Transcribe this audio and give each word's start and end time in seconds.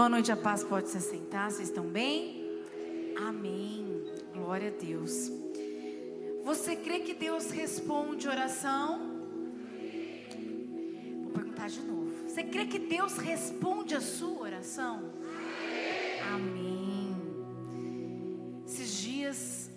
Boa 0.00 0.08
noite, 0.08 0.32
a 0.32 0.36
paz 0.36 0.64
pode 0.64 0.88
se 0.88 0.96
assentar. 0.96 1.50
Vocês 1.50 1.68
estão 1.68 1.84
bem? 1.84 2.64
Amém. 3.18 4.02
Glória 4.32 4.68
a 4.68 4.82
Deus. 4.82 5.30
Você 6.42 6.74
crê 6.74 7.00
que 7.00 7.12
Deus 7.12 7.50
responde 7.50 8.26
oração? 8.26 8.98
Vou 11.24 11.32
perguntar 11.32 11.68
de 11.68 11.82
novo. 11.82 12.26
Você 12.26 12.42
crê 12.44 12.64
que 12.64 12.78
Deus 12.78 13.18
responde 13.18 13.94
a 13.94 14.00
sua 14.00 14.40
oração? 14.40 15.12
Amém. 16.32 17.14
Esses 18.66 19.02
dias, 19.02 19.70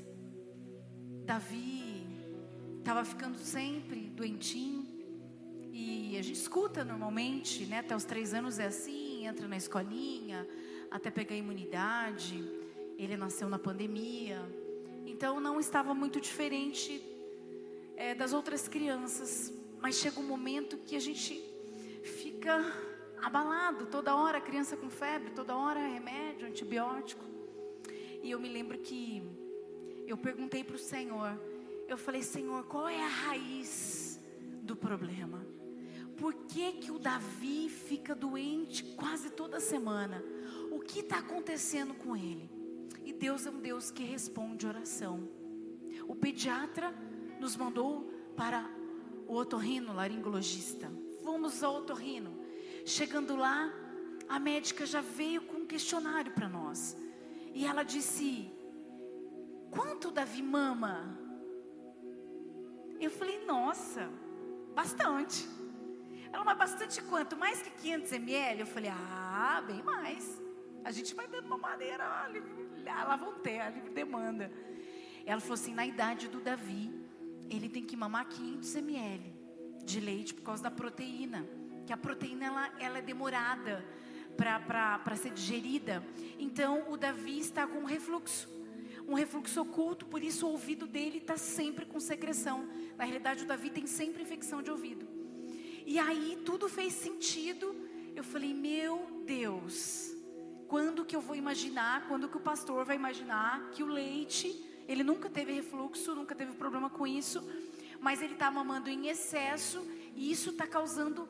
Davi 1.25 2.07
estava 2.79 3.03
ficando 3.03 3.37
sempre 3.37 3.99
doentinho. 4.15 4.87
E 5.73 6.17
a 6.17 6.21
gente 6.21 6.39
escuta 6.39 6.85
normalmente, 6.85 7.65
né? 7.65 7.79
Até 7.79 7.93
os 7.93 8.05
três 8.05 8.33
anos 8.33 8.57
é 8.57 8.67
assim, 8.67 9.02
entra 9.25 9.47
na 9.47 9.57
escolinha, 9.57 10.47
até 10.89 11.09
pegar 11.09 11.35
imunidade. 11.35 12.43
Ele 12.97 13.18
nasceu 13.18 13.50
na 13.50 13.59
pandemia. 13.59 14.41
Então 15.05 15.39
não 15.39 15.59
estava 15.59 15.93
muito 15.93 16.21
diferente 16.21 17.04
é, 17.95 18.14
das 18.14 18.33
outras 18.33 18.67
crianças. 18.67 19.54
Mas 19.81 19.95
chega 19.95 20.19
um 20.19 20.28
momento 20.28 20.78
que 20.78 20.95
a 20.95 21.00
gente 21.00 21.43
fica 22.04 22.64
abalado, 23.21 23.86
toda 23.86 24.15
hora 24.15 24.41
criança 24.41 24.75
com 24.75 24.89
febre, 24.89 25.31
toda 25.31 25.55
hora 25.55 25.79
remédio, 25.79 26.47
antibiótico. 26.47 27.23
E 28.21 28.31
eu 28.31 28.39
me 28.39 28.50
lembro 28.50 28.78
que 28.78 29.23
eu 30.07 30.17
perguntei 30.17 30.64
para 30.64 30.75
o 30.75 30.79
Senhor, 30.79 31.39
eu 31.87 31.97
falei, 31.97 32.22
Senhor, 32.22 32.64
qual 32.66 32.88
é 32.88 33.02
a 33.02 33.08
raiz 33.08 34.19
do 34.61 34.75
problema? 34.75 35.45
Por 36.23 36.36
que, 36.36 36.72
que 36.72 36.89
o 36.89 36.97
Davi 36.97 37.67
fica 37.67 38.16
doente 38.16 38.81
quase 38.95 39.30
toda 39.30 39.59
semana? 39.59 40.23
O 40.72 40.80
que 40.80 41.02
está 41.02 41.17
acontecendo 41.17 41.94
com 41.94 42.16
ele? 42.16 42.50
E 43.03 43.11
Deus 43.11 43.45
é 43.45 43.50
um 43.50 43.59
Deus 43.59 43.92
que 43.92 44.06
responde 44.06 44.66
oração. 44.66 45.28
O 46.08 46.16
pediatra 46.16 46.95
nos 47.42 47.58
mandou 47.58 48.09
para 48.38 48.66
o 49.28 49.36
otorrino 49.36 49.92
laringologista. 49.92 50.89
Fomos 51.25 51.61
ao 51.61 51.80
otorrino. 51.80 52.39
Chegando 52.86 53.36
lá, 53.36 53.70
a 54.30 54.39
médica 54.39 54.86
já 54.86 55.02
veio 55.02 55.42
com 55.42 55.58
um 55.58 55.67
questionário 55.67 56.31
para 56.31 56.48
nós. 56.48 56.95
E 57.53 57.66
ela 57.66 57.83
disse: 57.83 58.50
Quanto 59.70 60.09
Davi 60.09 60.42
mama? 60.42 61.20
Eu 62.98 63.11
falei: 63.11 63.44
Nossa, 63.45 64.09
bastante. 64.73 65.45
Ela, 66.34 66.44
mas 66.44 66.58
bastante 66.58 67.02
quanto? 67.03 67.38
Mais 67.38 67.62
que 67.62 67.70
500 67.70 68.12
ml? 68.12 68.59
Eu 68.59 68.67
falei: 68.67 68.92
Ah, 68.92 69.64
bem 69.66 69.81
mais. 69.81 70.42
A 70.84 70.92
gente 70.92 71.16
vai 71.16 71.28
dando 71.28 71.45
uma 71.45 71.58
maneira, 71.58 72.03
lá 72.86 73.16
vão 73.16 73.36
ter, 73.36 73.62
a 73.62 73.70
livre 73.70 73.92
demanda. 73.92 74.52
Ela 75.26 75.39
falou 75.39 75.54
assim: 75.54 75.73
Na 75.73 75.86
idade 75.86 76.28
do 76.28 76.42
Davi, 76.42 76.92
ele 77.50 77.70
tem 77.70 77.86
que 77.86 77.95
mamar 77.95 78.28
500 78.28 78.76
ml 78.76 79.34
de 79.86 80.00
leite 80.02 80.34
por 80.34 80.42
causa 80.42 80.64
da 80.64 80.72
proteína 80.72 81.45
que 81.86 81.94
a 81.94 81.98
proteína 81.98 82.45
ela, 82.45 82.73
ela 82.80 82.98
é 83.00 83.02
demorada 83.02 83.86
para 84.36 85.16
ser 85.16 85.31
digerida. 85.31 86.04
Então 86.39 86.92
o 86.92 86.98
Davi 86.98 87.39
está 87.39 87.67
com 87.67 87.84
refluxo, 87.84 88.50
um 89.08 89.14
refluxo 89.14 89.61
oculto, 89.61 90.06
por 90.06 90.23
isso 90.23 90.48
o 90.48 90.52
ouvido 90.52 90.88
dele 90.88 91.17
está 91.17 91.38
sempre 91.38 91.86
com 91.86 92.00
secreção. 92.00 92.67
Na 92.98 93.04
realidade, 93.04 93.44
o 93.44 93.48
Davi 93.48 93.70
tem 93.70 93.86
sempre 93.86 94.23
infecção 94.23 94.61
de 94.61 94.72
ouvido. 94.72 95.08
E 95.86 96.00
aí 96.00 96.42
tudo 96.45 96.70
fez 96.70 96.94
sentido. 96.94 97.76
Eu 98.16 98.23
falei, 98.23 98.53
meu 98.53 99.23
Deus, 99.26 100.14
quando 100.67 101.06
que 101.06 101.16
eu 101.16 101.22
vou 101.22 101.36
imaginar, 101.36 102.08
quando 102.08 102.30
que 102.30 102.38
o 102.38 102.42
pastor 102.42 102.86
vai 102.86 102.95
imaginar 102.95 103.72
que 103.72 103.84
o 103.84 103.88
leite, 103.88 104.48
ele 104.88 105.04
nunca 105.04 105.30
teve 105.30 105.52
refluxo, 105.54 106.16
nunca 106.16 106.36
teve 106.36 106.54
problema 106.54 106.89
com 106.89 107.06
isso, 107.06 107.44
mas 107.99 108.21
ele 108.21 108.33
está 108.33 108.49
mamando 108.52 108.89
em 108.89 109.08
excesso 109.08 109.86
e 110.16 110.32
isso 110.32 110.52
está 110.52 110.67
causando 110.67 111.27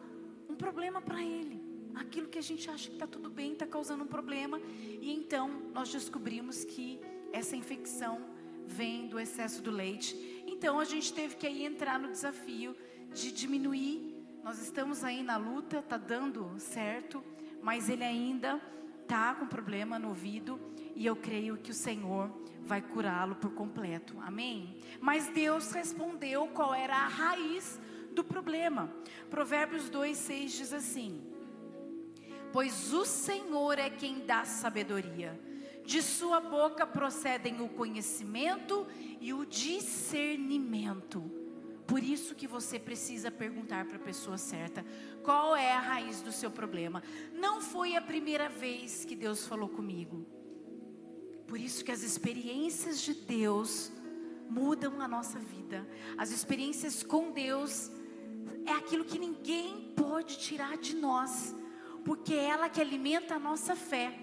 um 0.49 0.55
problema 0.55 1.01
para 1.01 1.21
ele. 1.21 1.61
Aquilo 1.95 2.27
que 2.27 2.39
a 2.39 2.41
gente 2.41 2.69
acha 2.69 2.89
que 2.89 2.95
está 2.95 3.05
tudo 3.05 3.29
bem 3.29 3.53
está 3.53 3.67
causando 3.67 4.03
um 4.03 4.07
problema. 4.07 4.59
E 5.01 5.11
então 5.13 5.49
nós 5.73 5.91
descobrimos 5.91 6.63
que 6.63 6.99
essa 7.31 7.55
infecção 7.55 8.21
vem 8.65 9.07
do 9.07 9.19
excesso 9.19 9.61
do 9.61 9.71
leite. 9.71 10.43
Então 10.47 10.79
a 10.79 10.85
gente 10.85 11.13
teve 11.13 11.35
que 11.35 11.45
aí 11.45 11.65
entrar 11.65 11.99
no 11.99 12.11
desafio 12.11 12.75
de 13.13 13.31
diminuir. 13.31 14.12
Nós 14.43 14.61
estamos 14.61 15.05
aí 15.05 15.23
na 15.23 15.37
luta, 15.37 15.79
está 15.79 15.95
dando 15.97 16.53
certo, 16.59 17.23
mas 17.61 17.87
ele 17.87 18.03
ainda 18.03 18.61
está 19.01 19.33
com 19.33 19.47
problema 19.47 19.97
no 19.97 20.09
ouvido 20.09 20.59
e 20.97 21.05
eu 21.05 21.15
creio 21.15 21.55
que 21.55 21.71
o 21.71 21.73
Senhor 21.73 22.29
vai 22.61 22.81
curá-lo 22.81 23.35
por 23.35 23.53
completo. 23.53 24.19
Amém? 24.19 24.81
Mas 24.99 25.29
Deus 25.29 25.71
respondeu 25.71 26.47
qual 26.47 26.73
era 26.73 26.93
a 26.93 27.07
raiz 27.07 27.79
do 28.11 28.21
problema. 28.21 28.93
Provérbios 29.29 29.89
2, 29.89 30.17
6 30.17 30.51
diz 30.51 30.73
assim: 30.73 31.21
Pois 32.51 32.91
o 32.91 33.05
Senhor 33.05 33.79
é 33.79 33.89
quem 33.89 34.25
dá 34.25 34.43
sabedoria, 34.43 35.39
de 35.85 36.01
sua 36.01 36.41
boca 36.41 36.85
procedem 36.85 37.61
o 37.61 37.69
conhecimento 37.69 38.85
e 39.21 39.33
o 39.33 39.45
discernimento. 39.45 41.42
Por 41.85 42.01
isso 42.01 42.33
que 42.33 42.47
você 42.47 42.79
precisa 42.79 43.29
perguntar 43.29 43.85
para 43.85 43.97
a 43.97 43.99
pessoa 43.99 44.37
certa 44.37 44.85
qual 45.21 45.55
é 45.55 45.71
a 45.73 45.79
raiz 45.79 46.21
do 46.21 46.31
seu 46.31 46.49
problema. 46.49 47.03
Não 47.33 47.61
foi 47.61 47.95
a 47.95 48.01
primeira 48.01 48.47
vez 48.47 49.03
que 49.03 49.15
Deus 49.15 49.45
falou 49.45 49.67
comigo. 49.67 50.25
Por 51.47 51.59
isso 51.59 51.83
que 51.83 51.91
as 51.91 52.01
experiências 52.01 53.01
de 53.01 53.13
Deus 53.13 53.91
mudam 54.49 55.01
a 55.01 55.07
nossa 55.07 55.39
vida. 55.39 55.87
As 56.17 56.31
experiências 56.31 57.03
com 57.03 57.31
Deus 57.31 57.91
é 58.65 58.71
aquilo 58.71 59.03
que 59.03 59.19
ninguém 59.19 59.93
pode 59.95 60.37
tirar 60.37 60.77
de 60.77 60.95
nós, 60.95 61.55
porque 62.05 62.33
é 62.33 62.45
ela 62.45 62.69
que 62.69 62.79
alimenta 62.79 63.35
a 63.35 63.39
nossa 63.39 63.75
fé. 63.75 64.17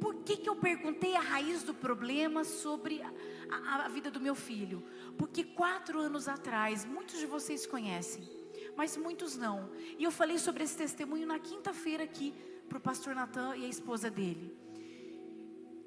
Por 0.00 0.16
que, 0.16 0.36
que 0.36 0.48
eu 0.48 0.56
perguntei 0.56 1.14
a 1.14 1.20
raiz 1.20 1.62
do 1.62 1.74
problema 1.74 2.44
sobre 2.44 3.02
a, 3.52 3.76
a, 3.76 3.86
a 3.86 3.88
vida 3.88 4.10
do 4.10 4.20
meu 4.20 4.34
filho? 4.34 4.82
Porque 5.18 5.44
quatro 5.44 5.98
anos 5.98 6.28
atrás, 6.28 6.84
muitos 6.84 7.18
de 7.18 7.26
vocês 7.26 7.66
conhecem, 7.66 8.28
mas 8.76 8.96
muitos 8.96 9.36
não. 9.36 9.70
E 9.98 10.04
eu 10.04 10.10
falei 10.10 10.38
sobre 10.38 10.64
esse 10.64 10.76
testemunho 10.76 11.26
na 11.26 11.38
quinta-feira 11.38 12.04
aqui 12.04 12.34
para 12.68 12.78
o 12.78 12.80
pastor 12.80 13.14
Natan 13.14 13.56
e 13.56 13.64
a 13.64 13.68
esposa 13.68 14.10
dele. 14.10 14.56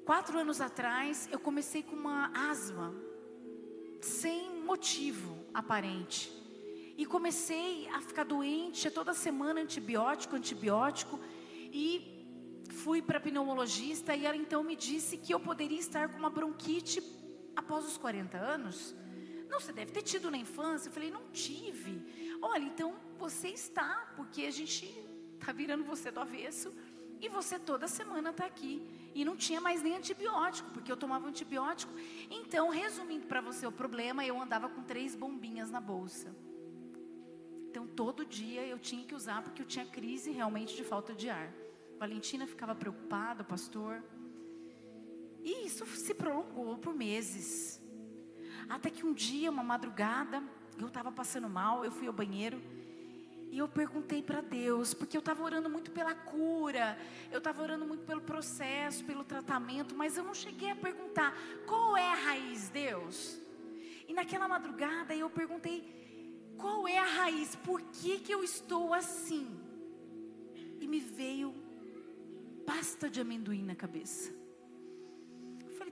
Quatro 0.04 0.38
anos 0.38 0.60
atrás, 0.60 1.28
eu 1.32 1.40
comecei 1.40 1.82
com 1.82 1.96
uma 1.96 2.30
asma, 2.50 2.94
sem 4.00 4.62
motivo 4.62 5.44
aparente. 5.52 6.32
E 6.96 7.04
comecei 7.04 7.88
a 7.88 8.00
ficar 8.00 8.24
doente, 8.24 8.90
toda 8.90 9.12
semana 9.12 9.60
antibiótico, 9.60 10.36
antibiótico. 10.36 11.18
E 11.72 12.16
fui 12.70 13.02
para 13.02 13.18
pneumologista 13.20 14.14
e 14.14 14.24
ela 14.24 14.36
então 14.36 14.62
me 14.62 14.76
disse 14.76 15.16
que 15.16 15.34
eu 15.34 15.40
poderia 15.40 15.78
estar 15.78 16.08
com 16.08 16.18
uma 16.18 16.30
bronquite 16.30 17.02
após 17.56 17.84
os 17.86 17.96
40 17.96 18.36
anos. 18.36 18.94
Não, 19.48 19.58
você 19.58 19.72
deve 19.72 19.90
ter 19.90 20.02
tido 20.02 20.30
na 20.30 20.36
infância. 20.36 20.88
Eu 20.88 20.92
falei, 20.92 21.10
não 21.10 21.28
tive. 21.32 22.00
Olha, 22.42 22.62
então 22.62 22.94
você 23.18 23.48
está, 23.48 24.12
porque 24.14 24.42
a 24.42 24.50
gente 24.50 24.86
está 25.38 25.52
virando 25.52 25.84
você 25.84 26.10
do 26.10 26.20
avesso 26.20 26.72
e 27.20 27.28
você 27.28 27.58
toda 27.58 27.88
semana 27.88 28.30
está 28.30 28.44
aqui. 28.44 28.82
E 29.14 29.24
não 29.24 29.36
tinha 29.36 29.60
mais 29.60 29.82
nem 29.82 29.96
antibiótico, 29.96 30.70
porque 30.70 30.92
eu 30.92 30.96
tomava 30.96 31.26
antibiótico. 31.26 31.92
Então, 32.30 32.68
resumindo 32.68 33.26
para 33.26 33.40
você 33.40 33.66
o 33.66 33.72
problema, 33.72 34.24
eu 34.24 34.40
andava 34.40 34.68
com 34.68 34.82
três 34.82 35.14
bombinhas 35.14 35.70
na 35.70 35.80
bolsa. 35.80 36.34
Então, 37.70 37.86
todo 37.86 38.24
dia 38.24 38.66
eu 38.66 38.78
tinha 38.78 39.04
que 39.04 39.14
usar, 39.14 39.42
porque 39.42 39.62
eu 39.62 39.66
tinha 39.66 39.86
crise 39.86 40.30
realmente 40.30 40.76
de 40.76 40.84
falta 40.84 41.14
de 41.14 41.30
ar. 41.30 41.52
Valentina 41.98 42.46
ficava 42.46 42.74
preocupada, 42.74 43.42
pastor. 43.42 44.02
E 45.46 45.64
isso 45.64 45.86
se 45.86 46.12
prolongou 46.12 46.76
por 46.76 46.92
meses. 46.92 47.80
Até 48.68 48.90
que 48.90 49.06
um 49.06 49.14
dia, 49.14 49.48
uma 49.48 49.62
madrugada, 49.62 50.42
eu 50.76 50.88
estava 50.88 51.12
passando 51.12 51.48
mal, 51.48 51.84
eu 51.84 51.92
fui 51.92 52.08
ao 52.08 52.12
banheiro. 52.12 52.60
E 53.52 53.58
eu 53.58 53.68
perguntei 53.68 54.20
para 54.24 54.40
Deus, 54.40 54.92
porque 54.92 55.16
eu 55.16 55.20
estava 55.20 55.44
orando 55.44 55.70
muito 55.70 55.92
pela 55.92 56.16
cura, 56.16 56.98
eu 57.30 57.38
estava 57.38 57.62
orando 57.62 57.86
muito 57.86 58.04
pelo 58.04 58.22
processo, 58.22 59.04
pelo 59.04 59.22
tratamento, 59.22 59.94
mas 59.94 60.16
eu 60.16 60.24
não 60.24 60.34
cheguei 60.34 60.72
a 60.72 60.74
perguntar 60.74 61.32
qual 61.64 61.96
é 61.96 62.10
a 62.10 62.16
raiz, 62.16 62.68
Deus. 62.68 63.40
E 64.08 64.12
naquela 64.12 64.48
madrugada 64.48 65.14
eu 65.14 65.30
perguntei, 65.30 66.54
qual 66.58 66.88
é 66.88 66.98
a 66.98 67.06
raiz? 67.06 67.54
Por 67.54 67.80
que, 67.82 68.18
que 68.18 68.34
eu 68.34 68.42
estou 68.42 68.92
assim? 68.92 69.46
E 70.80 70.88
me 70.88 70.98
veio 70.98 71.54
pasta 72.66 73.08
de 73.08 73.20
amendoim 73.20 73.62
na 73.62 73.76
cabeça. 73.76 74.35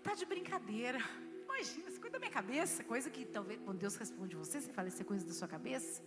Tá 0.04 0.14
de 0.14 0.26
brincadeira. 0.26 0.98
Imagina, 1.44 1.88
é 1.88 1.98
coisa 1.98 2.10
da 2.10 2.18
minha 2.18 2.30
cabeça, 2.30 2.84
coisa 2.84 3.08
que 3.08 3.24
talvez 3.24 3.58
quando 3.64 3.78
Deus 3.78 3.96
responde 3.96 4.36
você, 4.36 4.60
você 4.60 4.72
fala, 4.72 4.88
isso 4.88 5.00
é 5.00 5.04
coisa 5.04 5.24
da 5.24 5.32
sua 5.32 5.48
cabeça. 5.48 6.02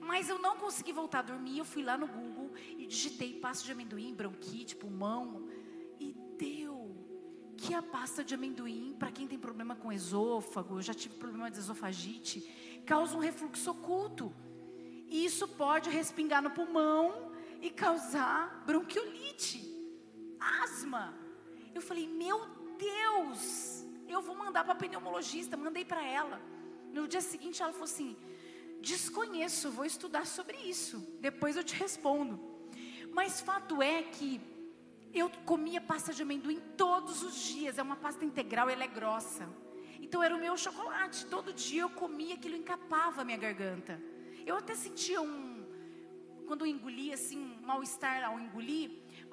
Mas 0.00 0.30
eu 0.30 0.38
não 0.38 0.56
consegui 0.56 0.92
voltar 0.92 1.18
a 1.18 1.22
dormir. 1.22 1.58
Eu 1.58 1.64
fui 1.64 1.82
lá 1.82 1.98
no 1.98 2.06
Google 2.06 2.50
e 2.78 2.86
digitei 2.86 3.38
pasta 3.38 3.64
de 3.66 3.72
amendoim, 3.72 4.14
bronquite, 4.14 4.74
pulmão 4.74 4.90
pulmão 5.00 5.48
e 6.00 6.16
deu. 6.38 6.96
Que 7.58 7.74
a 7.74 7.82
pasta 7.82 8.24
de 8.24 8.34
amendoim, 8.34 8.96
para 8.98 9.12
quem 9.12 9.26
tem 9.28 9.38
problema 9.38 9.76
com 9.76 9.92
esôfago, 9.92 10.78
eu 10.78 10.82
já 10.82 10.94
tive 10.94 11.16
problema 11.16 11.50
de 11.50 11.58
esofagite, 11.58 12.82
causa 12.86 13.14
um 13.14 13.20
refluxo 13.20 13.70
oculto. 13.70 14.32
E 15.08 15.26
isso 15.26 15.46
pode 15.46 15.90
respingar 15.90 16.40
no 16.40 16.50
pulmão 16.50 17.32
e 17.60 17.68
causar 17.68 18.64
bronquiolite, 18.64 19.60
asma. 20.62 21.14
Eu 21.74 21.82
falei, 21.82 22.08
meu 22.08 22.59
Deus, 22.80 23.84
eu 24.08 24.20
vou 24.22 24.34
mandar 24.34 24.64
para 24.64 24.72
a 24.72 24.76
pneumologista, 24.76 25.56
mandei 25.56 25.84
para 25.84 26.02
ela. 26.04 26.40
No 26.92 27.06
dia 27.06 27.20
seguinte 27.20 27.62
ela 27.62 27.72
falou 27.72 27.84
assim: 27.84 28.16
desconheço, 28.80 29.70
vou 29.70 29.84
estudar 29.84 30.26
sobre 30.26 30.56
isso, 30.74 30.98
depois 31.20 31.56
eu 31.56 31.64
te 31.64 31.74
respondo. 31.74 32.34
Mas 33.12 33.40
fato 33.40 33.82
é 33.82 34.02
que 34.02 34.40
eu 35.12 35.28
comia 35.44 35.80
pasta 35.80 36.12
de 36.12 36.22
amendoim 36.22 36.60
todos 36.76 37.22
os 37.22 37.34
dias, 37.34 37.78
é 37.78 37.82
uma 37.82 37.96
pasta 37.96 38.24
integral, 38.24 38.70
ela 38.70 38.84
é 38.84 38.88
grossa. 38.88 39.48
Então 40.00 40.22
era 40.22 40.34
o 40.34 40.40
meu 40.40 40.56
chocolate, 40.56 41.26
todo 41.26 41.52
dia 41.52 41.82
eu 41.82 41.90
comia, 41.90 42.34
aquilo 42.34 42.56
encapava 42.56 43.22
a 43.22 43.24
minha 43.24 43.36
garganta. 43.36 44.00
Eu 44.46 44.56
até 44.56 44.74
sentia 44.74 45.20
um, 45.20 45.64
quando 46.46 46.64
eu 46.64 46.66
engolia 46.66 47.14
assim, 47.14 47.38
um 47.38 47.66
mal-estar 47.66 48.24
ao 48.24 48.40
engolir, 48.40 48.90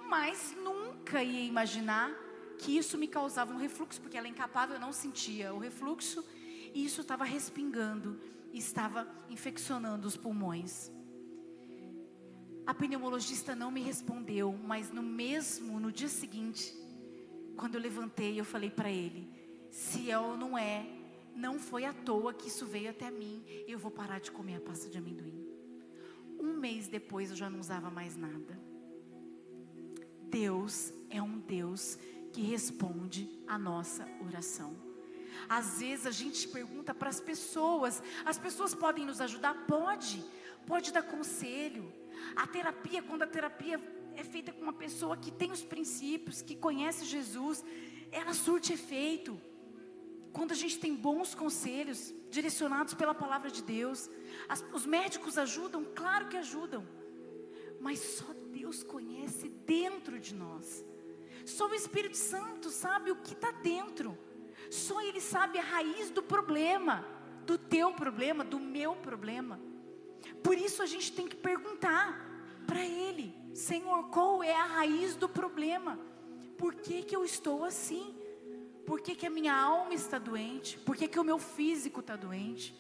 mas 0.10 0.56
nunca 0.58 1.24
ia 1.24 1.44
imaginar 1.44 2.27
que 2.58 2.78
isso 2.78 2.98
me 2.98 3.08
causava 3.08 3.54
um 3.54 3.58
refluxo, 3.58 4.02
porque 4.02 4.18
ela 4.18 4.28
encapava, 4.28 4.74
eu 4.74 4.80
não 4.80 4.92
sentia 4.92 5.54
o 5.54 5.60
refluxo, 5.60 6.24
e 6.74 6.84
isso 6.86 7.02
estava 7.02 7.24
respingando, 7.24 8.20
estava 8.54 9.08
infeccionando 9.30 10.08
os 10.08 10.18
pulmões. 10.18 10.92
A 12.66 12.74
pneumologista 12.74 13.56
não 13.56 13.72
me 13.72 13.82
respondeu, 13.82 14.52
mas 14.52 14.92
no 14.92 15.02
mesmo, 15.02 15.80
no 15.80 15.92
dia 15.92 16.10
seguinte, 16.10 16.76
quando 17.56 17.76
eu 17.76 17.82
levantei, 17.82 18.40
eu 18.40 18.44
falei 18.44 18.70
para 18.70 18.92
ele: 18.92 19.30
se 19.72 20.12
é 20.12 20.20
ou 20.20 20.36
não 20.36 20.58
é, 20.58 20.86
não 21.36 21.60
foi 21.60 21.86
à 21.86 21.94
toa 21.94 22.34
que 22.34 22.48
isso 22.48 22.66
veio 22.66 22.90
até 22.90 23.10
mim, 23.10 23.44
eu 23.68 23.80
vou 23.80 23.92
parar 23.92 24.20
de 24.20 24.32
comer 24.32 24.56
a 24.56 24.62
pasta 24.62 24.90
de 24.90 24.98
amendoim. 24.98 25.48
Um 26.40 26.54
mês 26.58 26.88
depois 26.88 27.30
eu 27.30 27.36
já 27.36 27.50
não 27.50 27.60
usava 27.60 27.90
mais 27.90 28.18
nada. 28.18 28.60
Deus 30.30 30.94
é 31.10 31.22
um 31.22 31.40
Deus 31.40 31.98
que 32.38 32.44
responde 32.44 33.28
a 33.48 33.58
nossa 33.58 34.08
oração. 34.24 34.78
Às 35.50 35.80
vezes 35.80 36.06
a 36.06 36.12
gente 36.12 36.48
pergunta 36.48 36.94
para 36.94 37.10
as 37.10 37.20
pessoas, 37.20 38.04
as 38.24 38.38
pessoas 38.38 38.76
podem 38.76 39.08
nos 39.08 39.20
ajudar? 39.20 39.56
Pode, 39.66 40.24
pode 40.68 40.94
dar 40.94 41.02
conselho, 41.02 41.92
a 42.36 42.46
terapia, 42.46 43.02
quando 43.02 43.24
a 43.24 43.28
terapia 43.36 43.82
é 44.16 44.24
feita 44.24 44.52
com 44.54 44.62
uma 44.62 44.74
pessoa 44.74 45.18
que 45.18 45.32
tem 45.32 45.52
os 45.52 45.64
princípios, 45.64 46.44
que 46.44 46.56
conhece 46.56 47.06
Jesus, 47.06 47.66
ela 48.12 48.36
surte 48.36 48.72
efeito. 48.72 49.42
Quando 50.32 50.52
a 50.52 50.60
gente 50.64 50.78
tem 50.78 50.94
bons 50.94 51.34
conselhos, 51.34 52.14
direcionados 52.30 52.94
pela 52.94 53.16
palavra 53.16 53.50
de 53.50 53.64
Deus, 53.64 54.12
as, 54.48 54.64
os 54.72 54.86
médicos 54.86 55.40
ajudam, 55.40 55.84
claro 55.96 56.28
que 56.28 56.38
ajudam, 56.38 56.88
mas 57.80 57.98
só 57.98 58.32
Deus 58.52 58.84
conhece 58.84 59.50
dentro 59.50 60.20
de 60.20 60.36
nós. 60.36 60.86
Só 61.48 61.66
o 61.66 61.74
Espírito 61.74 62.18
Santo 62.18 62.70
sabe 62.70 63.10
o 63.10 63.16
que 63.16 63.32
está 63.32 63.52
dentro. 63.52 64.18
Só 64.70 65.02
Ele 65.02 65.22
sabe 65.22 65.58
a 65.58 65.64
raiz 65.64 66.10
do 66.10 66.22
problema, 66.22 67.06
do 67.46 67.58
teu 67.58 67.94
problema, 67.94 68.44
do 68.44 68.60
meu 68.60 68.98
problema. 68.98 69.58
Por 70.44 70.58
isso 70.58 70.84
a 70.84 70.86
gente 70.86 71.14
tem 71.14 71.26
que 71.26 71.38
perguntar 71.38 72.20
para 72.68 72.86
Ele: 72.86 73.34
Senhor, 73.54 74.10
qual 74.10 74.44
é 74.44 74.54
a 74.54 74.66
raiz 74.66 75.16
do 75.16 75.30
problema? 75.30 75.98
Por 76.58 76.76
que, 76.76 77.02
que 77.02 77.16
eu 77.16 77.24
estou 77.24 77.64
assim? 77.64 78.14
Por 78.86 79.00
que, 79.00 79.16
que 79.16 79.26
a 79.26 79.30
minha 79.30 79.56
alma 79.56 79.94
está 79.94 80.20
doente? 80.20 80.78
Por 80.80 80.98
que, 80.98 81.08
que 81.08 81.20
o 81.20 81.24
meu 81.24 81.40
físico 81.40 82.02
está 82.02 82.18
doente? 82.18 82.76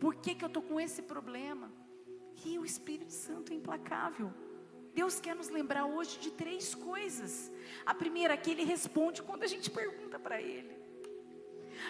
Por 0.00 0.14
que, 0.14 0.34
que 0.34 0.44
eu 0.44 0.48
estou 0.48 0.62
com 0.62 0.80
esse 0.80 1.02
problema? 1.02 1.70
E 2.42 2.58
o 2.58 2.64
Espírito 2.64 3.12
Santo 3.12 3.52
é 3.52 3.56
implacável. 3.56 4.32
Deus 4.98 5.20
quer 5.20 5.36
nos 5.36 5.48
lembrar 5.48 5.84
hoje 5.86 6.18
de 6.18 6.30
três 6.32 6.74
coisas. 6.74 7.52
A 7.86 7.94
primeira, 7.94 8.36
que 8.36 8.50
Ele 8.50 8.64
responde 8.64 9.22
quando 9.22 9.44
a 9.44 9.46
gente 9.46 9.70
pergunta 9.70 10.18
para 10.18 10.42
Ele. 10.42 10.74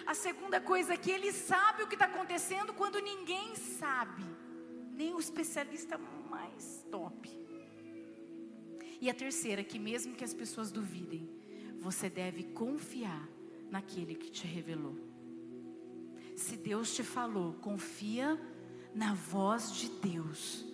A 0.05 0.13
segunda 0.13 0.61
coisa 0.61 0.95
que 0.95 1.09
Ele 1.09 1.31
sabe 1.31 1.81
o 1.81 1.87
que 1.87 1.95
está 1.95 2.05
acontecendo 2.05 2.71
quando 2.71 3.01
ninguém 3.01 3.55
sabe 3.55 4.23
nem 4.91 5.15
o 5.15 5.19
especialista 5.19 5.97
mais 6.29 6.85
top. 6.91 7.27
E 9.01 9.09
a 9.09 9.13
terceira, 9.13 9.63
que 9.63 9.79
mesmo 9.79 10.13
que 10.13 10.23
as 10.23 10.35
pessoas 10.35 10.71
duvidem, 10.71 11.27
você 11.79 12.11
deve 12.11 12.43
confiar 12.43 13.27
naquele 13.71 14.13
que 14.13 14.29
te 14.29 14.45
revelou. 14.45 14.95
Se 16.35 16.55
Deus 16.55 16.93
te 16.93 17.01
falou, 17.01 17.53
confia 17.55 18.39
na 18.93 19.15
voz 19.15 19.73
de 19.73 19.89
Deus. 19.89 20.68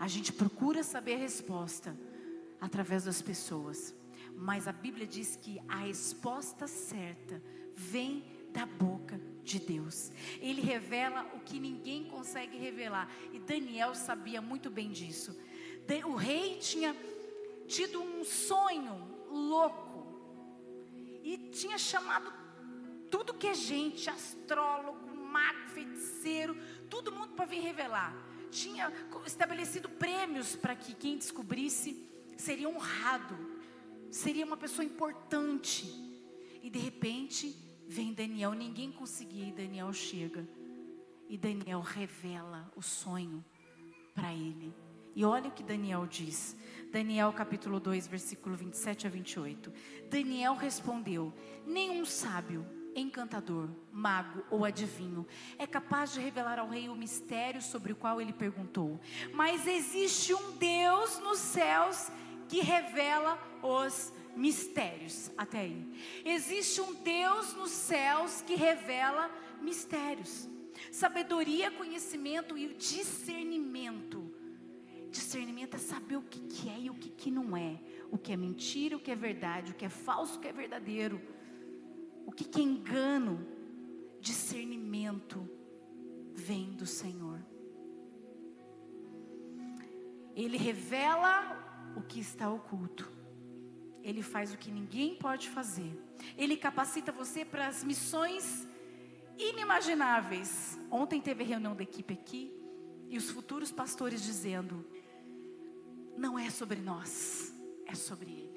A 0.00 0.08
gente 0.08 0.32
procura 0.32 0.82
saber 0.82 1.16
a 1.16 1.18
resposta 1.18 1.94
através 2.58 3.04
das 3.04 3.20
pessoas, 3.20 3.94
mas 4.34 4.66
a 4.66 4.72
Bíblia 4.72 5.06
diz 5.06 5.36
que 5.36 5.60
a 5.68 5.76
resposta 5.76 6.66
certa 6.66 7.42
vem 7.74 8.24
da 8.50 8.64
boca 8.64 9.20
de 9.44 9.58
Deus. 9.58 10.10
Ele 10.40 10.62
revela 10.62 11.30
o 11.34 11.40
que 11.40 11.60
ninguém 11.60 12.04
consegue 12.04 12.56
revelar. 12.56 13.10
E 13.30 13.38
Daniel 13.38 13.94
sabia 13.94 14.40
muito 14.40 14.70
bem 14.70 14.90
disso. 14.90 15.38
O 16.06 16.14
rei 16.14 16.56
tinha 16.56 16.96
tido 17.68 18.00
um 18.00 18.24
sonho 18.24 19.06
louco 19.30 20.06
e 21.22 21.36
tinha 21.52 21.76
chamado 21.76 22.32
tudo 23.10 23.34
que 23.34 23.48
é 23.48 23.54
gente, 23.54 24.08
astrólogo, 24.08 25.14
mago, 25.14 25.68
feiticeiro, 25.74 26.56
todo 26.88 27.12
mundo 27.12 27.34
para 27.34 27.44
vir 27.44 27.60
revelar. 27.60 28.29
Tinha 28.50 28.92
estabelecido 29.26 29.88
prêmios 29.88 30.56
para 30.56 30.74
que 30.74 30.94
quem 30.94 31.16
descobrisse 31.16 32.08
seria 32.36 32.68
honrado, 32.68 33.36
seria 34.10 34.44
uma 34.44 34.56
pessoa 34.56 34.84
importante. 34.84 35.86
E 36.62 36.68
de 36.68 36.78
repente, 36.78 37.56
Vem 37.92 38.12
Daniel, 38.12 38.52
ninguém 38.52 38.92
conseguia 38.92 39.48
e 39.48 39.50
Daniel 39.50 39.92
chega. 39.92 40.48
E 41.28 41.36
Daniel 41.36 41.80
revela 41.80 42.70
o 42.76 42.80
sonho 42.80 43.44
para 44.14 44.32
ele. 44.32 44.72
E 45.12 45.24
olha 45.24 45.48
o 45.48 45.52
que 45.52 45.64
Daniel 45.64 46.06
diz. 46.06 46.56
Daniel 46.92 47.32
capítulo 47.32 47.80
2, 47.80 48.06
versículo 48.06 48.54
27 48.54 49.08
a 49.08 49.10
28. 49.10 49.72
Daniel 50.08 50.54
respondeu: 50.54 51.34
Nenhum 51.66 52.04
sábio, 52.04 52.64
encantador, 52.94 53.68
mago 53.92 54.44
ou 54.50 54.64
adivinho 54.64 55.26
é 55.58 55.66
capaz 55.66 56.12
de 56.12 56.20
revelar 56.20 56.58
ao 56.58 56.68
rei 56.68 56.88
o 56.88 56.94
mistério 56.94 57.62
sobre 57.62 57.92
o 57.92 57.96
qual 57.96 58.20
ele 58.20 58.32
perguntou. 58.32 59.00
Mas 59.32 59.66
existe 59.66 60.34
um 60.34 60.52
Deus 60.52 61.18
nos 61.18 61.38
céus 61.38 62.10
que 62.48 62.60
revela 62.60 63.38
os 63.62 64.12
mistérios. 64.36 65.30
Até 65.36 65.60
aí. 65.60 66.22
Existe 66.24 66.80
um 66.80 66.94
Deus 66.94 67.54
nos 67.54 67.70
céus 67.70 68.42
que 68.42 68.54
revela 68.54 69.30
mistérios. 69.60 70.48
Sabedoria, 70.90 71.70
conhecimento 71.70 72.56
e 72.56 72.66
o 72.66 72.74
discernimento. 72.74 74.34
Discernimento 75.10 75.74
é 75.74 75.78
saber 75.78 76.16
o 76.16 76.22
que, 76.22 76.68
é 76.68 76.80
e 76.80 76.90
o 76.90 76.94
que 76.94 77.30
não 77.30 77.56
é. 77.56 77.78
O 78.10 78.18
que 78.18 78.32
é 78.32 78.36
mentira, 78.36 78.96
o 78.96 79.00
que 79.00 79.10
é 79.10 79.16
verdade, 79.16 79.72
o 79.72 79.74
que 79.74 79.84
é 79.84 79.88
falso, 79.88 80.38
o 80.38 80.40
que 80.40 80.48
é 80.48 80.52
verdadeiro. 80.52 81.20
O 82.30 82.32
que, 82.32 82.44
que 82.44 82.60
é 82.60 82.62
engano. 82.62 83.44
Discernimento 84.20 85.50
vem 86.32 86.70
do 86.74 86.86
Senhor. 86.86 87.40
Ele 90.36 90.56
revela 90.56 91.92
o 91.96 92.02
que 92.02 92.20
está 92.20 92.48
oculto. 92.48 93.10
Ele 94.04 94.22
faz 94.22 94.54
o 94.54 94.58
que 94.58 94.70
ninguém 94.70 95.16
pode 95.16 95.48
fazer. 95.48 95.92
Ele 96.36 96.56
capacita 96.56 97.10
você 97.10 97.44
para 97.44 97.66
as 97.66 97.82
missões 97.82 98.64
inimagináveis. 99.36 100.78
Ontem 100.88 101.20
teve 101.20 101.42
reunião 101.42 101.74
da 101.74 101.82
equipe 101.82 102.14
aqui 102.14 102.54
e 103.08 103.18
os 103.18 103.28
futuros 103.28 103.72
pastores 103.72 104.22
dizendo: 104.22 104.86
não 106.16 106.38
é 106.38 106.48
sobre 106.48 106.78
nós, 106.80 107.52
é 107.86 107.94
sobre 107.96 108.30
Ele. 108.30 108.49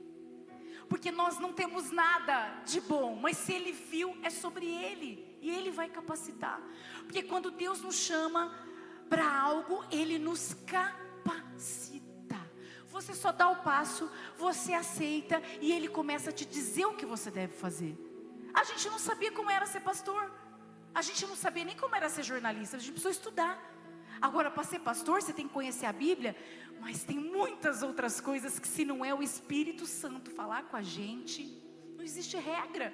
Porque 0.94 1.12
nós 1.12 1.40
não 1.40 1.52
temos 1.52 1.90
nada 1.90 2.62
de 2.68 2.80
bom, 2.80 3.16
mas 3.16 3.36
se 3.38 3.52
Ele 3.52 3.72
viu, 3.72 4.16
é 4.22 4.30
sobre 4.30 4.68
Ele 4.68 5.26
e 5.42 5.50
Ele 5.50 5.72
vai 5.72 5.90
capacitar. 5.90 6.62
Porque 7.00 7.24
quando 7.24 7.50
Deus 7.50 7.82
nos 7.82 7.96
chama 7.96 8.56
para 9.10 9.28
algo, 9.28 9.84
Ele 9.90 10.20
nos 10.20 10.54
capacita. 10.68 12.40
Você 12.90 13.16
só 13.16 13.32
dá 13.32 13.50
o 13.50 13.64
passo, 13.64 14.08
você 14.38 14.76
aceita 14.76 15.42
e 15.60 15.72
ele 15.72 15.88
começa 15.88 16.30
a 16.30 16.32
te 16.32 16.46
dizer 16.46 16.86
o 16.86 16.94
que 16.94 17.08
você 17.08 17.32
deve 17.32 17.54
fazer. 17.54 17.98
A 18.54 18.64
gente 18.64 18.88
não 18.88 19.00
sabia 19.00 19.32
como 19.32 19.50
era 19.50 19.66
ser 19.66 19.80
pastor. 19.80 20.32
A 20.94 21.02
gente 21.02 21.26
não 21.26 21.36
sabia 21.36 21.66
nem 21.66 21.76
como 21.76 21.96
era 21.96 22.08
ser 22.08 22.22
jornalista. 22.22 22.78
A 22.78 22.80
gente 22.80 22.92
precisou 22.92 23.12
estudar. 23.12 23.73
Agora, 24.22 24.50
para 24.50 24.64
ser 24.64 24.80
pastor, 24.80 25.22
você 25.22 25.34
tem 25.34 25.48
que 25.48 25.54
conhecer 25.54 25.86
a 25.86 25.94
Bíblia, 25.94 26.36
mas 26.80 27.04
tem 27.04 27.18
muitas 27.18 27.84
outras 27.84 28.20
coisas 28.20 28.60
que, 28.60 28.68
se 28.68 28.86
não 28.86 29.04
é 29.04 29.14
o 29.14 29.24
Espírito 29.24 29.86
Santo 29.86 30.32
falar 30.32 30.64
com 30.64 30.78
a 30.78 30.82
gente, 30.82 31.62
não 31.96 32.04
existe 32.04 32.38
regra, 32.38 32.94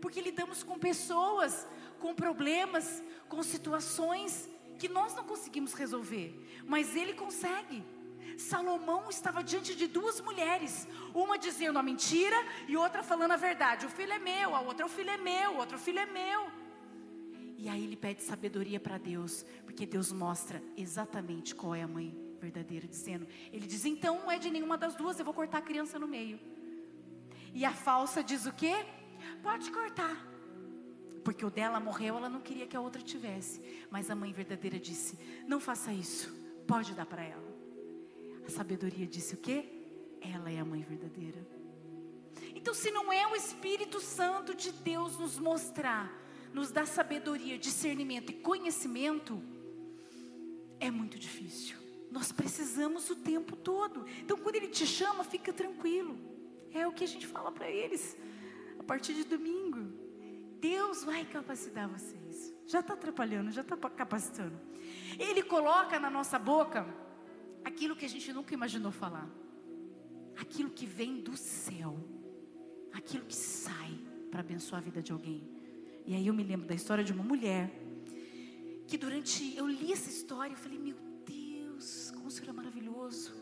porque 0.00 0.20
lidamos 0.20 0.62
com 0.62 0.78
pessoas, 0.78 1.66
com 1.98 2.14
problemas, 2.14 3.02
com 3.28 3.42
situações 3.42 4.48
que 4.78 4.88
nós 4.88 5.14
não 5.14 5.24
conseguimos 5.24 5.74
resolver, 5.74 6.62
mas 6.66 6.96
Ele 6.96 7.12
consegue. 7.12 7.84
Salomão 8.38 9.10
estava 9.10 9.44
diante 9.44 9.74
de 9.74 9.86
duas 9.86 10.20
mulheres, 10.20 10.88
uma 11.14 11.38
dizendo 11.38 11.78
a 11.78 11.82
mentira 11.82 12.36
e 12.66 12.76
outra 12.76 13.02
falando 13.02 13.32
a 13.32 13.36
verdade. 13.36 13.84
O 13.86 13.90
filho 13.90 14.12
é 14.12 14.18
meu, 14.18 14.56
a 14.56 14.60
outra 14.60 14.86
o 14.86 14.88
filho 14.88 15.10
é 15.10 15.18
meu, 15.18 15.52
o 15.52 15.56
outro 15.58 15.78
filho 15.78 15.98
é 15.98 16.06
meu. 16.06 16.59
E 17.60 17.68
aí 17.68 17.84
ele 17.84 17.94
pede 17.94 18.22
sabedoria 18.22 18.80
para 18.80 18.96
Deus, 18.96 19.44
porque 19.66 19.84
Deus 19.84 20.10
mostra 20.10 20.62
exatamente 20.78 21.54
qual 21.54 21.74
é 21.74 21.82
a 21.82 21.86
mãe 21.86 22.16
verdadeira, 22.40 22.88
dizendo: 22.88 23.26
Ele 23.52 23.66
diz, 23.66 23.84
então 23.84 24.18
não 24.20 24.30
é 24.30 24.38
de 24.38 24.50
nenhuma 24.50 24.78
das 24.78 24.94
duas, 24.94 25.18
eu 25.18 25.26
vou 25.26 25.34
cortar 25.34 25.58
a 25.58 25.62
criança 25.62 25.98
no 25.98 26.08
meio. 26.08 26.40
E 27.52 27.66
a 27.66 27.70
falsa 27.70 28.24
diz 28.24 28.46
o 28.46 28.52
quê? 28.52 28.74
Pode 29.42 29.70
cortar. 29.70 30.26
Porque 31.22 31.44
o 31.44 31.50
dela 31.50 31.78
morreu, 31.78 32.16
ela 32.16 32.30
não 32.30 32.40
queria 32.40 32.66
que 32.66 32.74
a 32.74 32.80
outra 32.80 33.02
tivesse. 33.02 33.60
Mas 33.90 34.08
a 34.08 34.14
mãe 34.14 34.32
verdadeira 34.32 34.80
disse: 34.80 35.18
Não 35.46 35.60
faça 35.60 35.92
isso, 35.92 36.34
pode 36.66 36.94
dar 36.94 37.04
para 37.04 37.22
ela. 37.22 37.50
A 38.46 38.48
sabedoria 38.48 39.06
disse 39.06 39.34
o 39.34 39.36
quê? 39.36 39.68
Ela 40.22 40.50
é 40.50 40.58
a 40.58 40.64
mãe 40.64 40.80
verdadeira. 40.80 41.46
Então, 42.54 42.72
se 42.72 42.90
não 42.90 43.12
é 43.12 43.26
o 43.26 43.36
Espírito 43.36 44.00
Santo 44.00 44.54
de 44.54 44.72
Deus 44.72 45.18
nos 45.18 45.38
mostrar 45.38 46.10
nos 46.52 46.70
dá 46.70 46.84
sabedoria, 46.84 47.58
discernimento 47.58 48.30
e 48.30 48.34
conhecimento, 48.34 49.42
é 50.78 50.90
muito 50.90 51.18
difícil. 51.18 51.76
Nós 52.10 52.32
precisamos 52.32 53.08
o 53.08 53.16
tempo 53.16 53.54
todo. 53.54 54.04
Então, 54.18 54.36
quando 54.36 54.56
Ele 54.56 54.68
te 54.68 54.86
chama, 54.86 55.22
fica 55.22 55.52
tranquilo. 55.52 56.18
É 56.72 56.86
o 56.86 56.92
que 56.92 57.04
a 57.04 57.06
gente 57.06 57.26
fala 57.26 57.52
para 57.52 57.70
eles 57.70 58.16
a 58.78 58.82
partir 58.82 59.14
de 59.14 59.24
domingo. 59.24 59.92
Deus 60.60 61.04
vai 61.04 61.24
capacitar 61.24 61.88
vocês. 61.88 62.52
Já 62.66 62.80
está 62.80 62.94
atrapalhando, 62.94 63.50
já 63.50 63.62
está 63.62 63.76
capacitando. 63.76 64.58
Ele 65.18 65.42
coloca 65.42 65.98
na 65.98 66.10
nossa 66.10 66.38
boca 66.38 66.86
aquilo 67.64 67.96
que 67.96 68.04
a 68.04 68.08
gente 68.08 68.32
nunca 68.32 68.54
imaginou 68.54 68.92
falar. 68.92 69.28
Aquilo 70.36 70.70
que 70.70 70.86
vem 70.86 71.20
do 71.20 71.36
céu. 71.36 71.98
Aquilo 72.92 73.24
que 73.24 73.34
sai 73.34 73.98
para 74.30 74.40
abençoar 74.40 74.80
a 74.80 74.84
vida 74.84 75.02
de 75.02 75.12
alguém. 75.12 75.59
E 76.06 76.14
aí 76.14 76.26
eu 76.26 76.34
me 76.34 76.42
lembro 76.42 76.66
da 76.66 76.74
história 76.74 77.04
de 77.04 77.12
uma 77.12 77.22
mulher 77.22 77.70
que 78.86 78.98
durante 78.98 79.56
eu 79.56 79.68
li 79.68 79.92
essa 79.92 80.10
história, 80.10 80.52
eu 80.52 80.58
falei, 80.58 80.78
meu 80.78 80.96
Deus, 81.24 82.10
como 82.10 82.26
o 82.26 82.30
Senhor 82.30 82.48
é 82.48 82.52
maravilhoso. 82.52 83.32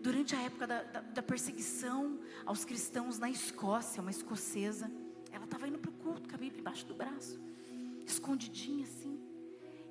Durante 0.00 0.34
a 0.34 0.40
época 0.40 0.66
da, 0.66 0.82
da, 0.82 1.00
da 1.00 1.22
perseguição 1.22 2.18
aos 2.46 2.64
cristãos 2.64 3.18
na 3.18 3.28
Escócia, 3.28 4.00
uma 4.00 4.10
escocesa, 4.10 4.90
ela 5.30 5.44
estava 5.44 5.68
indo 5.68 5.78
para 5.78 5.90
o 5.90 5.94
culto 5.94 6.28
com 6.28 6.34
a 6.34 6.38
Bíblia 6.38 6.60
embaixo 6.60 6.86
do 6.86 6.94
braço, 6.94 7.38
escondidinha 8.06 8.84
assim. 8.84 9.20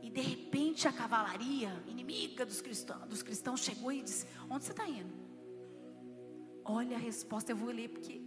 E 0.02 0.10
de 0.10 0.22
repente 0.22 0.88
a 0.88 0.92
cavalaria, 0.92 1.72
inimiga 1.88 2.46
dos 2.46 2.62
cristãos, 2.62 3.08
dos 3.08 3.22
cristãos, 3.22 3.60
chegou 3.60 3.92
e 3.92 4.02
disse: 4.02 4.26
Onde 4.50 4.66
você 4.66 4.72
está 4.72 4.88
indo? 4.88 5.14
Olha 6.64 6.96
a 6.96 7.00
resposta, 7.00 7.52
eu 7.52 7.56
vou 7.56 7.70
ler, 7.70 7.90
porque 7.90 8.22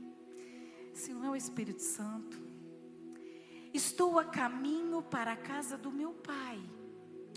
se 0.93 1.13
não 1.13 1.25
é 1.25 1.31
o 1.31 1.37
Espírito 1.37 1.83
Santo, 1.83 2.50
Estou 3.73 4.19
a 4.19 4.25
caminho 4.25 5.03
para 5.03 5.33
a 5.33 5.37
casa 5.37 5.77
do 5.77 5.91
meu 5.93 6.13
pai. 6.13 6.61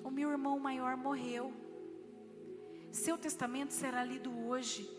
O 0.04 0.10
meu 0.10 0.32
irmão 0.32 0.60
maior 0.60 0.98
morreu. 0.98 1.54
Seu 2.92 3.18
testamento 3.18 3.72
será 3.72 4.04
lido 4.04 4.32
hoje 4.46 4.90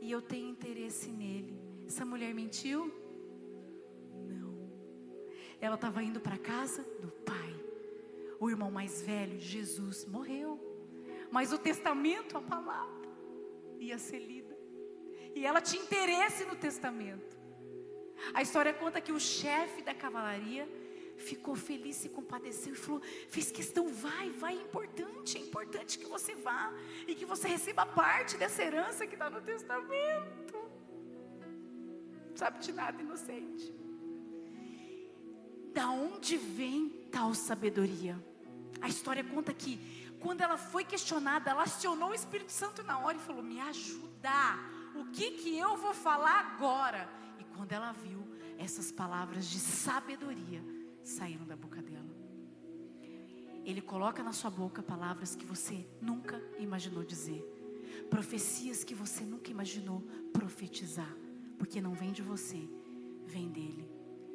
e 0.00 0.10
eu 0.10 0.20
tenho 0.20 0.48
interesse 0.48 1.10
nele. 1.10 1.58
Essa 1.86 2.04
mulher 2.04 2.34
mentiu? 2.34 2.92
Não. 4.28 4.70
Ela 5.60 5.76
estava 5.76 6.02
indo 6.02 6.20
para 6.20 6.34
a 6.34 6.38
casa 6.38 6.82
do 7.00 7.08
pai. 7.08 7.60
O 8.40 8.50
irmão 8.50 8.70
mais 8.70 9.00
velho, 9.02 9.38
Jesus, 9.38 10.04
morreu. 10.04 10.60
Mas 11.30 11.52
o 11.52 11.58
testamento, 11.58 12.36
a 12.36 12.42
palavra, 12.42 13.08
ia 13.78 13.98
ser 13.98 14.18
lida. 14.18 14.56
E 15.34 15.46
ela 15.46 15.60
tinha 15.60 15.82
interesse 15.82 16.44
no 16.44 16.56
testamento. 16.56 17.41
A 18.34 18.42
história 18.42 18.72
conta 18.72 19.00
que 19.00 19.12
o 19.12 19.20
chefe 19.20 19.82
da 19.82 19.94
cavalaria 19.94 20.68
ficou 21.16 21.54
feliz, 21.54 21.96
se 21.96 22.08
compadeceu 22.08 22.72
e 22.72 22.76
falou: 22.76 23.00
fez 23.28 23.50
questão, 23.50 23.88
vai, 23.88 24.30
vai, 24.30 24.56
é 24.56 24.62
importante, 24.62 25.38
é 25.38 25.40
importante 25.40 25.98
que 25.98 26.06
você 26.06 26.34
vá 26.34 26.72
e 27.06 27.14
que 27.14 27.24
você 27.24 27.48
receba 27.48 27.86
parte 27.86 28.36
dessa 28.36 28.62
herança 28.62 29.06
que 29.06 29.14
está 29.14 29.30
no 29.30 29.40
testamento. 29.40 30.60
Sabe 32.34 32.58
de 32.60 32.72
nada, 32.72 33.00
inocente. 33.00 33.72
Da 35.72 35.90
onde 35.90 36.36
vem 36.36 36.88
tal 37.10 37.34
sabedoria? 37.34 38.22
A 38.80 38.88
história 38.88 39.22
conta 39.22 39.54
que 39.54 39.78
quando 40.20 40.40
ela 40.40 40.56
foi 40.56 40.84
questionada, 40.84 41.50
ela 41.50 41.62
acionou 41.62 42.10
o 42.10 42.14
Espírito 42.14 42.52
Santo 42.52 42.82
na 42.82 42.98
hora 42.98 43.16
e 43.16 43.20
falou: 43.20 43.42
Me 43.42 43.60
ajuda, 43.60 44.30
o 44.94 45.06
que 45.06 45.32
que 45.32 45.58
eu 45.58 45.76
vou 45.76 45.94
falar 45.94 46.38
agora? 46.40 47.08
Quando 47.62 47.74
ela 47.74 47.92
viu 47.92 48.26
essas 48.58 48.90
palavras 48.90 49.46
de 49.46 49.60
sabedoria, 49.60 50.60
saíram 51.04 51.46
da 51.46 51.54
boca 51.54 51.80
dela. 51.80 52.10
Ele 53.64 53.80
coloca 53.80 54.20
na 54.20 54.32
sua 54.32 54.50
boca 54.50 54.82
palavras 54.82 55.36
que 55.36 55.46
você 55.46 55.86
nunca 56.00 56.42
imaginou 56.58 57.04
dizer, 57.04 57.40
profecias 58.10 58.82
que 58.82 58.96
você 58.96 59.22
nunca 59.22 59.48
imaginou 59.48 60.00
profetizar, 60.32 61.16
porque 61.56 61.80
não 61.80 61.92
vem 61.92 62.10
de 62.10 62.20
você, 62.20 62.68
vem 63.26 63.48
dele. 63.48 63.88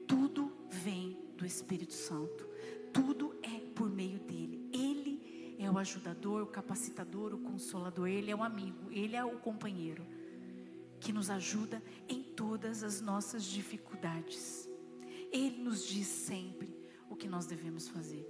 Tudo 0.07 0.49
vem 0.69 1.19
do 1.35 1.45
Espírito 1.45 1.95
Santo, 1.95 2.47
tudo 2.93 3.35
é 3.43 3.59
por 3.75 3.89
meio 3.89 4.19
dele. 4.19 4.69
Ele 4.71 5.57
é 5.59 5.69
o 5.69 5.77
ajudador, 5.77 6.43
o 6.43 6.47
capacitador, 6.47 7.33
o 7.33 7.39
consolador, 7.39 8.07
ele 8.07 8.31
é 8.31 8.35
o 8.37 8.41
amigo, 8.41 8.89
ele 8.89 9.17
é 9.17 9.25
o 9.25 9.37
companheiro 9.37 10.05
que 11.07 11.13
nos 11.13 11.29
ajuda 11.29 11.81
em 12.09 12.21
todas 12.21 12.83
as 12.83 12.99
nossas 12.99 13.45
dificuldades. 13.45 14.69
Ele 15.31 15.57
nos 15.63 15.87
diz 15.87 16.05
sempre 16.05 16.77
o 17.09 17.15
que 17.15 17.29
nós 17.29 17.45
devemos 17.45 17.87
fazer. 17.87 18.27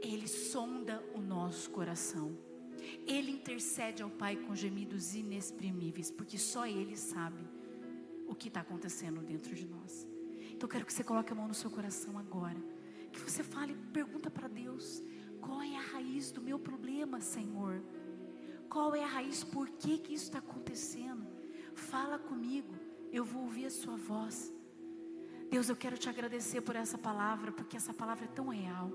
Ele 0.00 0.26
sonda 0.26 1.04
o 1.14 1.20
nosso 1.20 1.68
coração. 1.68 2.34
Ele 3.06 3.30
intercede 3.30 4.02
ao 4.02 4.08
Pai 4.08 4.34
com 4.34 4.56
gemidos 4.56 5.14
inexprimíveis, 5.14 6.10
porque 6.10 6.38
só 6.38 6.66
Ele 6.66 6.96
sabe 6.96 7.46
o 8.26 8.34
que 8.34 8.48
está 8.48 8.62
acontecendo 8.62 9.20
dentro 9.20 9.54
de 9.54 9.66
nós. 9.66 10.08
Então 10.52 10.66
eu 10.66 10.68
quero 10.68 10.86
que 10.86 10.94
você 10.94 11.04
coloque 11.04 11.34
a 11.34 11.36
mão 11.36 11.46
no 11.46 11.52
seu 11.52 11.70
coração 11.70 12.18
agora. 12.18 12.58
Que 13.12 13.20
você 13.20 13.42
fale, 13.44 13.76
pergunta 13.92 14.30
para 14.30 14.48
Deus: 14.48 15.02
qual 15.38 15.60
é 15.60 15.76
a 15.76 15.82
raiz 15.82 16.32
do 16.32 16.40
meu 16.40 16.58
problema, 16.58 17.20
Senhor? 17.20 17.84
Qual 18.70 18.94
é 18.94 19.04
a 19.04 19.06
raiz? 19.06 19.44
Por 19.44 19.68
que, 19.68 19.98
que 19.98 20.14
isso 20.14 20.24
está 20.24 20.38
acontecendo? 20.38 21.35
Fala 21.76 22.18
comigo, 22.18 22.74
eu 23.12 23.22
vou 23.22 23.42
ouvir 23.42 23.66
a 23.66 23.70
sua 23.70 23.96
voz. 23.96 24.50
Deus, 25.50 25.68
eu 25.68 25.76
quero 25.76 25.98
te 25.98 26.08
agradecer 26.08 26.62
por 26.62 26.74
essa 26.74 26.96
palavra, 26.96 27.52
porque 27.52 27.76
essa 27.76 27.92
palavra 27.92 28.24
é 28.24 28.28
tão 28.28 28.48
real. 28.48 28.90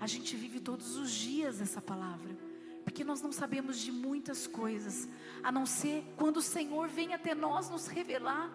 A 0.00 0.06
gente 0.06 0.36
vive 0.36 0.58
todos 0.58 0.96
os 0.96 1.12
dias 1.12 1.60
essa 1.60 1.80
palavra, 1.80 2.36
porque 2.82 3.04
nós 3.04 3.22
não 3.22 3.30
sabemos 3.30 3.78
de 3.78 3.92
muitas 3.92 4.48
coisas, 4.48 5.08
a 5.44 5.52
não 5.52 5.64
ser 5.64 6.04
quando 6.16 6.38
o 6.38 6.42
Senhor 6.42 6.88
vem 6.88 7.14
até 7.14 7.36
nós 7.36 7.70
nos 7.70 7.86
revelar, 7.86 8.52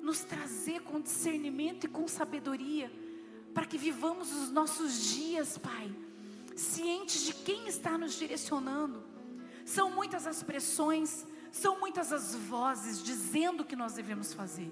nos 0.00 0.20
trazer 0.20 0.80
com 0.80 0.98
discernimento 0.98 1.84
e 1.84 1.88
com 1.88 2.08
sabedoria, 2.08 2.90
para 3.52 3.66
que 3.66 3.76
vivamos 3.76 4.32
os 4.32 4.50
nossos 4.50 5.14
dias, 5.14 5.58
Pai, 5.58 5.94
cientes 6.56 7.22
de 7.22 7.34
quem 7.34 7.68
está 7.68 7.98
nos 7.98 8.14
direcionando. 8.14 9.04
São 9.64 9.90
muitas 9.90 10.26
as 10.26 10.42
pressões, 10.42 11.26
são 11.56 11.78
muitas 11.78 12.12
as 12.12 12.34
vozes 12.34 13.02
dizendo 13.02 13.62
o 13.62 13.64
que 13.64 13.76
nós 13.76 13.94
devemos 13.94 14.32
fazer 14.32 14.70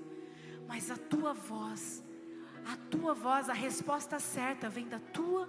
mas 0.72 0.90
a 0.90 0.96
tua 0.96 1.34
voz, 1.34 2.02
a 2.64 2.76
tua 2.90 3.14
voz, 3.14 3.48
a 3.48 3.52
resposta 3.52 4.18
certa 4.18 4.70
vem 4.70 4.88
da 4.88 4.98
tua 4.98 5.46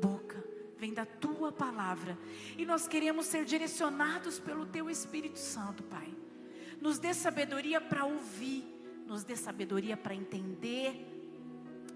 boca, 0.00 0.44
vem 0.76 0.92
da 0.92 1.06
tua 1.06 1.50
palavra. 1.50 2.18
E 2.58 2.66
nós 2.66 2.86
queremos 2.86 3.24
ser 3.24 3.46
direcionados 3.46 4.38
pelo 4.38 4.66
teu 4.66 4.90
Espírito 4.90 5.38
Santo, 5.38 5.82
Pai. 5.84 6.14
Nos 6.78 6.98
dê 6.98 7.14
sabedoria 7.14 7.80
para 7.80 8.04
ouvir, 8.04 8.64
nos 9.06 9.24
dê 9.24 9.34
sabedoria 9.34 9.96
para 9.96 10.14
entender, 10.14 11.06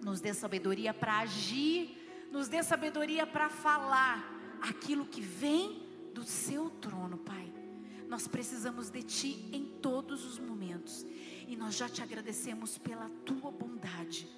nos 0.03 0.23
dê 0.23 0.33
sabedoria 0.33 0.95
para 0.95 1.19
agir, 1.19 1.97
nos 2.33 2.49
dê 2.49 2.63
sabedoria 2.63 3.27
para 3.27 3.51
falar 3.51 4.59
aquilo 4.63 5.05
que 5.05 5.21
vem 5.21 5.87
do 6.15 6.25
seu 6.25 6.71
trono, 6.71 7.19
Pai. 7.19 7.50
Nós 8.11 8.27
precisamos 8.27 8.91
de 8.91 9.05
Ti 9.05 9.49
em 9.53 9.65
todos 9.81 10.27
os 10.27 10.37
momentos. 10.37 11.07
E 11.47 11.57
nós 11.57 11.77
já 11.77 11.89
te 11.89 12.03
agradecemos 12.03 12.77
pela 12.77 13.09
tua 13.25 13.53
bondade, 13.53 14.29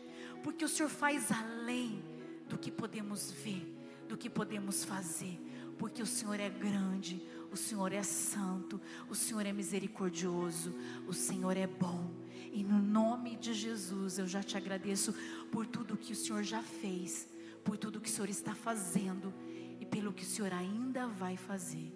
porque 0.44 0.64
o 0.64 0.68
Senhor 0.68 0.90
faz 0.90 1.32
além 1.32 2.02
do 2.48 2.58
que 2.58 2.70
podemos 2.70 3.30
ver, 3.30 3.66
do 4.08 4.16
que 4.16 4.28
podemos 4.28 4.84
fazer, 4.84 5.38
porque 5.78 6.02
o 6.02 6.06
Senhor 6.06 6.38
é 6.38 6.48
grande, 6.48 7.26
o 7.50 7.56
Senhor 7.56 7.92
é 7.92 8.02
santo, 8.02 8.80
o 9.08 9.14
Senhor 9.14 9.44
é 9.46 9.52
misericordioso, 9.52 10.74
o 11.06 11.12
Senhor 11.12 11.56
é 11.56 11.66
bom. 11.66 12.10
E 12.52 12.62
no 12.62 12.78
nome 12.78 13.36
de 13.36 13.54
Jesus 13.54 14.18
eu 14.18 14.26
já 14.26 14.42
te 14.42 14.56
agradeço 14.56 15.14
por 15.50 15.66
tudo 15.66 15.96
que 15.96 16.12
o 16.12 16.16
Senhor 16.16 16.42
já 16.42 16.62
fez, 16.62 17.28
por 17.64 17.78
tudo 17.78 18.00
que 18.00 18.08
o 18.08 18.12
Senhor 18.12 18.28
está 18.28 18.54
fazendo 18.54 19.32
e 19.80 19.86
pelo 19.86 20.12
que 20.12 20.22
o 20.24 20.26
Senhor 20.26 20.52
ainda 20.52 21.06
vai 21.06 21.36
fazer. 21.36 21.92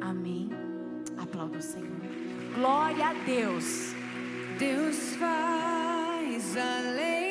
Amém. 0.00 0.75
Aplauda 1.16 1.58
o 1.58 1.62
Senhor. 1.62 1.88
Glória 2.54 3.08
a 3.08 3.12
Deus. 3.24 3.94
Deus 4.58 5.16
faz 5.16 6.56
além, 6.56 7.25